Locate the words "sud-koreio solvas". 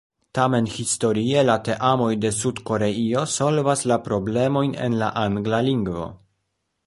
2.37-3.87